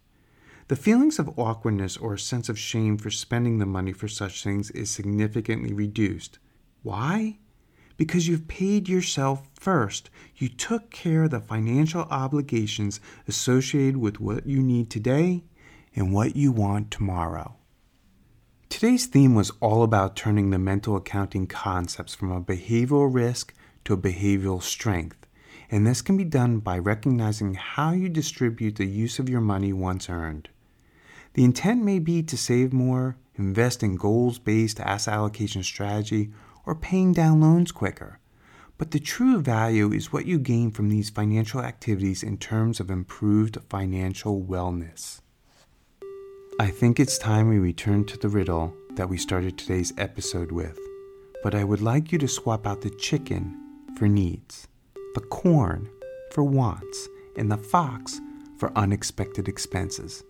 The 0.68 0.76
feelings 0.76 1.18
of 1.18 1.40
awkwardness 1.40 1.96
or 1.96 2.14
a 2.14 2.20
sense 2.20 2.50
of 2.50 2.60
shame 2.60 2.98
for 2.98 3.10
spending 3.10 3.58
the 3.58 3.66
money 3.66 3.94
for 3.94 4.08
such 4.08 4.44
things 4.44 4.70
is 4.72 4.92
significantly 4.92 5.74
reduced. 5.74 6.40
Why? 6.84 7.40
Because 7.98 8.28
you've 8.28 8.48
paid 8.48 8.88
yourself 8.88 9.50
first. 9.54 10.10
You 10.36 10.48
took 10.50 10.92
care 10.92 11.24
of 11.24 11.32
the 11.32 11.40
financial 11.40 12.04
obligations 12.04 13.02
associated 13.28 13.98
with 13.98 14.20
what 14.20 14.46
you 14.46 14.62
need 14.62 14.90
today 14.90 15.44
and 15.96 16.14
what 16.14 16.36
you 16.36 16.52
want 16.52 16.92
tomorrow. 16.92 17.56
Today's 18.70 19.08
theme 19.08 19.34
was 19.34 19.52
all 19.60 19.82
about 19.82 20.16
turning 20.16 20.52
the 20.52 20.60
mental 20.60 20.96
accounting 20.96 21.48
concepts 21.48 22.14
from 22.14 22.32
a 22.32 22.42
behavioral 22.42 23.12
risk 23.12 23.54
to 23.86 23.94
a 23.94 23.98
behavioral 23.98 24.62
strength. 24.62 25.26
And 25.72 25.86
this 25.86 26.02
can 26.02 26.16
be 26.16 26.24
done 26.24 26.60
by 26.60 26.78
recognizing 26.78 27.56
how 27.56 27.92
you 27.92 28.10
distribute 28.10 28.76
the 28.76 28.86
use 28.86 29.20
of 29.20 29.30
your 29.30 29.42
money 29.42 29.74
once 29.74 30.10
earned. 30.10 30.50
The 31.34 31.44
intent 31.44 31.84
may 31.84 32.00
be 32.00 32.24
to 32.24 32.38
save 32.38 32.74
more, 32.74 33.18
invest 33.36 33.84
in 33.84 33.96
goals 33.96 34.40
based 34.40 34.80
asset 34.80 35.14
allocation 35.14 35.64
strategy, 35.64 36.32
or 36.68 36.76
paying 36.76 37.14
down 37.14 37.40
loans 37.40 37.72
quicker. 37.72 38.20
But 38.78 38.92
the 38.92 39.00
true 39.00 39.42
value 39.42 39.92
is 39.92 40.12
what 40.14 40.28
you 40.28 40.38
gain 40.38 40.70
from 40.70 40.90
these 40.90 41.10
financial 41.10 41.62
activities 41.62 42.22
in 42.22 42.38
terms 42.38 42.80
of 42.80 42.92
improved 42.92 43.58
financial 43.70 44.40
wellness. 44.44 45.22
I 46.60 46.68
think 46.68 47.00
it's 47.00 47.18
time 47.18 47.48
we 47.48 47.58
return 47.58 48.04
to 48.06 48.18
the 48.18 48.30
riddle 48.30 48.76
that 48.96 49.10
we 49.10 49.18
started 49.18 49.58
today's 49.58 49.94
episode 49.98 50.52
with, 50.52 50.78
but 51.42 51.56
I 51.56 51.64
would 51.64 51.82
like 51.82 52.12
you 52.12 52.20
to 52.20 52.28
swap 52.28 52.68
out 52.68 52.82
the 52.82 52.90
chicken 52.90 53.58
for 53.98 54.08
needs, 54.08 54.68
the 55.16 55.22
corn 55.22 55.90
for 56.32 56.44
wants, 56.44 57.08
and 57.38 57.50
the 57.50 57.58
fox 57.58 58.20
for 58.60 58.78
unexpected 58.78 59.48
expenses. 59.48 60.24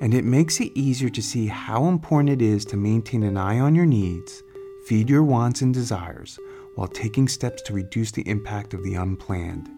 And 0.00 0.14
it 0.14 0.24
makes 0.24 0.60
it 0.60 0.72
easier 0.74 1.10
to 1.10 1.22
see 1.22 1.46
how 1.46 1.86
important 1.86 2.30
it 2.30 2.42
is 2.42 2.64
to 2.66 2.76
maintain 2.76 3.22
an 3.22 3.36
eye 3.36 3.58
on 3.58 3.74
your 3.74 3.86
needs 3.86 4.42
Feed 4.86 5.10
your 5.10 5.24
wants 5.24 5.62
and 5.62 5.74
desires 5.74 6.38
while 6.76 6.86
taking 6.86 7.26
steps 7.26 7.60
to 7.62 7.72
reduce 7.72 8.12
the 8.12 8.28
impact 8.28 8.72
of 8.72 8.84
the 8.84 8.94
unplanned. 8.94 9.68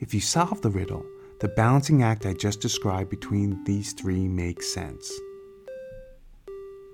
If 0.00 0.12
you 0.12 0.20
solve 0.20 0.60
the 0.60 0.68
riddle, 0.68 1.06
the 1.40 1.48
balancing 1.48 2.02
act 2.02 2.26
I 2.26 2.34
just 2.34 2.60
described 2.60 3.08
between 3.08 3.64
these 3.64 3.94
three 3.94 4.28
makes 4.28 4.70
sense. 4.70 5.10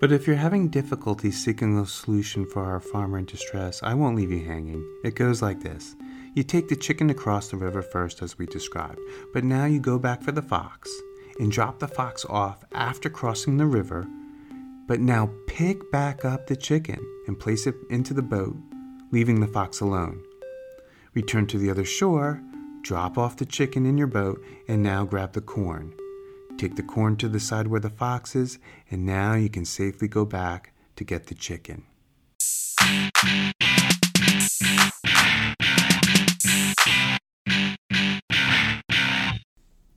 But 0.01 0.13
if 0.13 0.29
you're 0.29 0.37
having 0.37 0.69
difficulty 0.69 1.33
seeking 1.33 1.77
a 1.77 1.87
solution 1.87 2.47
for 2.47 2.63
our 2.63 2.79
farmer 2.79 3.19
in 3.19 3.25
distress, 3.25 3.83
I 3.83 3.95
won't 3.95 4.15
leave 4.15 4.31
you 4.31 4.45
hanging. 4.45 4.87
It 5.03 5.17
goes 5.17 5.43
like 5.43 5.61
this 5.61 5.97
You 6.37 6.45
take 6.45 6.69
the 6.69 6.77
chicken 6.77 7.11
across 7.11 7.49
the 7.49 7.57
river 7.57 7.83
first, 7.83 8.23
as 8.23 8.39
we 8.39 8.47
described, 8.47 9.01
but 9.35 9.43
now 9.43 9.65
you 9.65 9.81
go 9.81 9.99
back 9.99 10.23
for 10.23 10.31
the 10.31 10.41
fox 10.41 10.89
and 11.41 11.51
drop 11.51 11.81
the 11.81 11.89
fox 11.89 12.25
off 12.27 12.63
after 12.71 13.11
crossing 13.11 13.57
the 13.57 13.67
river 13.67 14.07
but 14.91 14.99
now 14.99 15.31
pick 15.47 15.89
back 15.93 16.25
up 16.25 16.49
the 16.49 16.57
chicken 16.57 16.99
and 17.29 17.39
place 17.39 17.69
it 17.69 17.77
into 17.91 18.13
the 18.13 18.21
boat, 18.21 18.57
leaving 19.13 19.39
the 19.39 19.47
fox 19.47 19.79
alone. 19.79 20.21
Return 21.15 21.47
to 21.47 21.59
the 21.59 21.71
other 21.71 21.85
shore, 21.85 22.43
drop 22.83 23.17
off 23.17 23.37
the 23.37 23.47
chicken 23.47 23.87
in 23.87 23.97
your 23.97 24.09
boat, 24.09 24.43
and 24.67 24.83
now 24.83 25.05
grab 25.05 25.33
the 25.33 25.41
corn. 25.41 25.95
Take 26.59 26.75
the 26.75 26.83
corn 26.83 27.15
to 27.19 27.29
the 27.29 27.39
side 27.39 27.69
where 27.69 27.79
the 27.79 27.89
fox 27.89 28.35
is, 28.35 28.59
and 28.91 29.07
now 29.07 29.35
you 29.35 29.49
can 29.49 29.65
safely 29.65 30.09
go 30.09 30.25
back 30.25 30.73
to 30.97 31.05
get 31.05 31.27
the 31.27 31.37
chicken. 31.37 31.85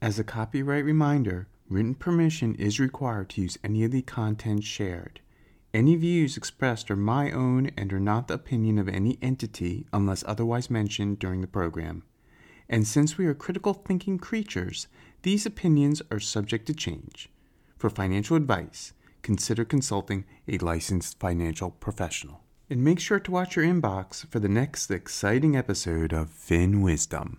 As 0.03 0.19
a 0.19 0.23
copyright 0.25 0.83
reminder, 0.83 1.47
Written 1.69 1.95
permission 1.95 2.55
is 2.55 2.77
required 2.77 3.29
to 3.29 3.41
use 3.41 3.57
any 3.63 3.85
of 3.85 3.91
the 3.91 4.01
content 4.01 4.65
shared. 4.65 5.21
Any 5.73 5.95
views 5.95 6.35
expressed 6.35 6.91
are 6.91 6.97
my 6.97 7.31
own 7.31 7.71
and 7.77 7.93
are 7.93 8.01
not 8.01 8.27
the 8.27 8.33
opinion 8.33 8.77
of 8.77 8.89
any 8.89 9.17
entity 9.21 9.87
unless 9.93 10.21
otherwise 10.27 10.69
mentioned 10.69 11.19
during 11.19 11.39
the 11.39 11.47
program. 11.47 12.03
And 12.67 12.85
since 12.85 13.17
we 13.17 13.27
are 13.27 13.33
critical 13.33 13.73
thinking 13.73 14.17
creatures, 14.19 14.87
these 15.21 15.45
opinions 15.45 16.01
are 16.11 16.19
subject 16.19 16.65
to 16.65 16.73
change. 16.73 17.29
For 17.77 17.89
financial 17.89 18.35
advice, 18.35 18.91
consider 19.21 19.63
consulting 19.63 20.25
a 20.49 20.57
licensed 20.57 21.17
financial 21.17 21.71
professional. 21.71 22.41
And 22.69 22.83
make 22.83 22.99
sure 22.99 23.21
to 23.21 23.31
watch 23.31 23.55
your 23.55 23.63
inbox 23.63 24.27
for 24.27 24.41
the 24.41 24.49
next 24.49 24.91
exciting 24.91 25.55
episode 25.55 26.11
of 26.11 26.29
Fin 26.29 26.83
Wizdom. 26.83 27.37